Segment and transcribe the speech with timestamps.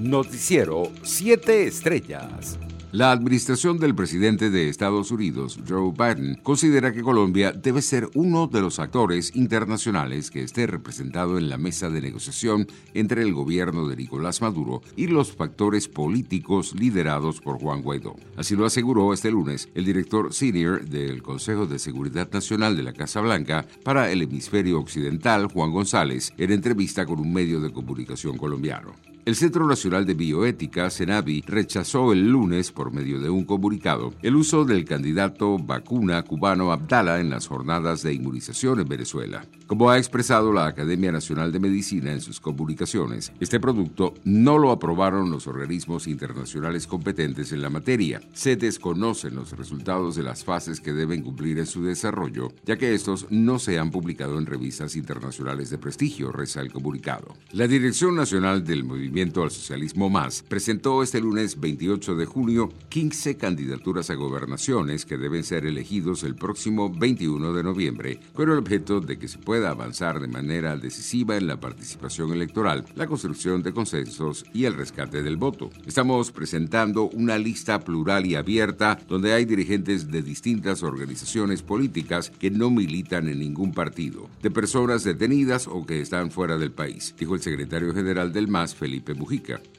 [0.00, 2.58] Noticiero 7 Estrellas.
[2.90, 8.46] La administración del presidente de Estados Unidos, Joe Biden, considera que Colombia debe ser uno
[8.46, 13.86] de los actores internacionales que esté representado en la mesa de negociación entre el gobierno
[13.88, 18.16] de Nicolás Maduro y los factores políticos liderados por Juan Guaidó.
[18.38, 22.94] Así lo aseguró este lunes el director senior del Consejo de Seguridad Nacional de la
[22.94, 28.38] Casa Blanca para el hemisferio occidental, Juan González, en entrevista con un medio de comunicación
[28.38, 28.94] colombiano.
[29.30, 34.34] El Centro Nacional de Bioética, CENAVI, rechazó el lunes, por medio de un comunicado, el
[34.34, 39.46] uso del candidato vacuna cubano Abdala en las jornadas de inmunización en Venezuela.
[39.68, 44.72] Como ha expresado la Academia Nacional de Medicina en sus comunicaciones, este producto no lo
[44.72, 48.20] aprobaron los organismos internacionales competentes en la materia.
[48.32, 52.96] Se desconocen los resultados de las fases que deben cumplir en su desarrollo, ya que
[52.96, 57.36] estos no se han publicado en revistas internacionales de prestigio, reza el comunicado.
[57.52, 62.72] La Dirección Nacional del Movimiento Movimiento al Socialismo Más, presentó este lunes 28 de junio
[62.88, 68.56] 15 candidaturas a gobernaciones que deben ser elegidos el próximo 21 de noviembre, con el
[68.56, 73.62] objeto de que se pueda avanzar de manera decisiva en la participación electoral, la construcción
[73.62, 75.68] de consensos y el rescate del voto.
[75.84, 82.50] Estamos presentando una lista plural y abierta donde hay dirigentes de distintas organizaciones políticas que
[82.50, 87.34] no militan en ningún partido, de personas detenidas o que están fuera del país, dijo
[87.34, 88.99] el secretario general del MAS, Felipe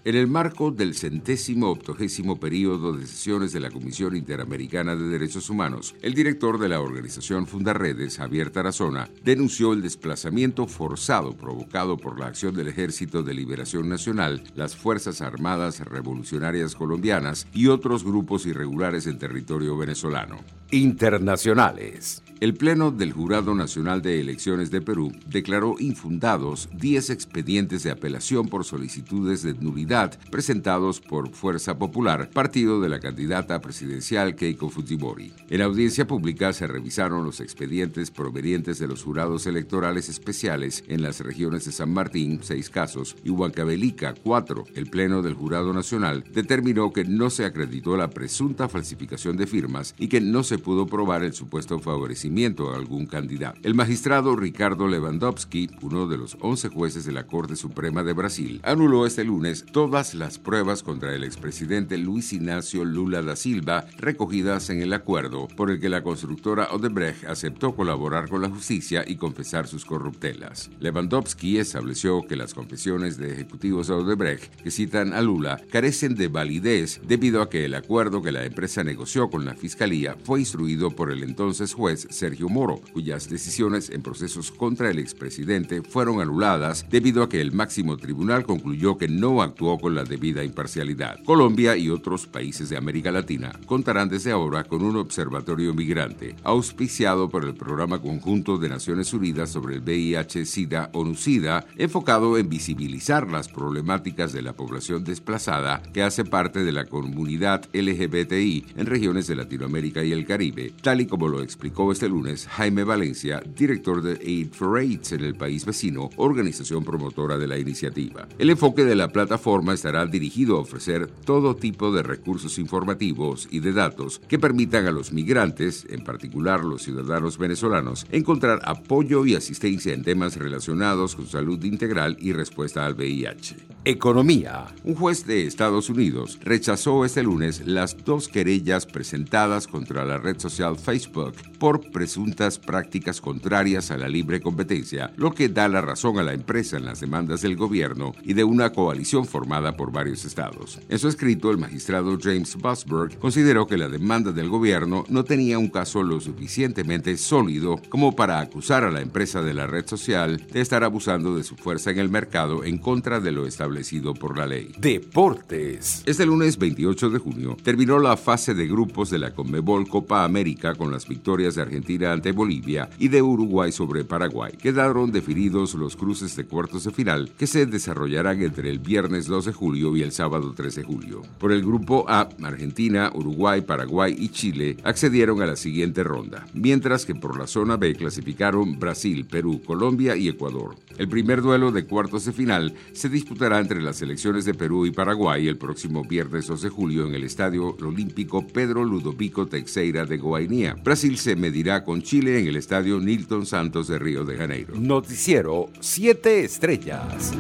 [0.03, 5.49] en el marco del centésimo octogésimo periodo de sesiones de la Comisión Interamericana de Derechos
[5.49, 12.19] Humanos, el director de la organización Fundarredes, Javier Tarazona, denunció el desplazamiento forzado provocado por
[12.19, 18.45] la acción del Ejército de Liberación Nacional, las Fuerzas Armadas Revolucionarias Colombianas y otros grupos
[18.45, 20.39] irregulares en territorio venezolano.
[20.71, 22.23] Internacionales.
[22.41, 28.47] El Pleno del Jurado Nacional de Elecciones de Perú declaró infundados 10 expedientes de apelación
[28.47, 35.31] por solicitudes de nulidad presentados por Fuerza Popular, partido de la candidata presidencial Keiko Fujimori.
[35.51, 41.19] En audiencia pública se revisaron los expedientes provenientes de los jurados electorales especiales en las
[41.19, 44.63] regiones de San Martín, seis casos, y Huancavelica, cuatro.
[44.73, 49.93] El Pleno del Jurado Nacional determinó que no se acreditó la presunta falsificación de firmas
[49.99, 53.59] y que no se pudo probar el supuesto favorecimiento a algún candidato.
[53.61, 58.61] El magistrado Ricardo Lewandowski, uno de los 11 jueces de la Corte Suprema de Brasil,
[58.63, 64.69] anuló este lunes todas las pruebas contra el expresidente Luis Ignacio Lula da Silva recogidas
[64.69, 69.17] en el acuerdo por el que la constructora Odebrecht aceptó colaborar con la justicia y
[69.17, 70.71] confesar sus corruptelas.
[70.79, 76.29] Lewandowski estableció que las confesiones de ejecutivos de Odebrecht que citan a Lula carecen de
[76.29, 80.91] validez debido a que el acuerdo que la empresa negoció con la fiscalía fue instruido
[80.91, 86.85] por el entonces juez Sergio Moro, cuyas decisiones en procesos contra el expresidente fueron anuladas
[86.87, 91.17] debido a que el máximo tribunal concluyó que no actuó con la debida imparcialidad.
[91.23, 97.27] Colombia y otros países de América Latina contarán desde ahora con un observatorio migrante, auspiciado
[97.27, 103.47] por el Programa Conjunto de Naciones Unidas sobre el VIH-Sida ONU-SIDA, enfocado en visibilizar las
[103.47, 109.37] problemáticas de la población desplazada que hace parte de la comunidad LGBTI en regiones de
[109.37, 114.19] Latinoamérica y el Caribe, tal y como lo explicó este lunes Jaime Valencia, director de
[114.23, 118.27] Aid for AIDS en el país vecino, organización promotora de la iniciativa.
[118.37, 123.61] El enfoque de la plataforma estará dirigido a ofrecer todo tipo de recursos informativos y
[123.61, 129.35] de datos que permitan a los migrantes, en particular los ciudadanos venezolanos, encontrar apoyo y
[129.35, 133.70] asistencia en temas relacionados con salud integral y respuesta al VIH.
[133.83, 134.67] Economía.
[134.83, 140.37] Un juez de Estados Unidos rechazó este lunes las dos querellas presentadas contra la red
[140.37, 146.19] social Facebook por presuntas prácticas contrarias a la libre competencia, lo que da la razón
[146.19, 150.25] a la empresa en las demandas del gobierno y de una coalición formada por varios
[150.25, 150.79] estados.
[150.87, 155.57] En su escrito, el magistrado James Busberg consideró que la demanda del gobierno no tenía
[155.57, 160.45] un caso lo suficientemente sólido como para acusar a la empresa de la red social
[160.51, 163.70] de estar abusando de su fuerza en el mercado en contra de lo establecido
[164.19, 164.71] por la ley.
[164.77, 166.03] Deportes.
[166.05, 170.75] Este lunes 28 de junio terminó la fase de grupos de la Conmebol Copa América
[170.75, 174.51] con las victorias de Argentina Argentina ante Bolivia y de Uruguay sobre Paraguay.
[174.61, 179.45] Quedaron definidos los cruces de cuartos de final que se desarrollarán entre el viernes 2
[179.45, 181.21] de julio y el sábado 3 de julio.
[181.39, 187.05] Por el grupo A, Argentina, Uruguay, Paraguay y Chile accedieron a la siguiente ronda, mientras
[187.05, 190.75] que por la zona B clasificaron Brasil, Perú, Colombia y Ecuador.
[190.97, 194.91] El primer duelo de cuartos de final se disputará entre las selecciones de Perú y
[194.91, 200.17] Paraguay el próximo viernes 2 de julio en el Estadio Olímpico Pedro Ludovico Teixeira de
[200.17, 200.75] Goiânia.
[200.83, 204.73] Brasil se medirá con Chile en el estadio Nilton Santos de Río de Janeiro.
[204.75, 207.33] Noticiero 7 Estrellas.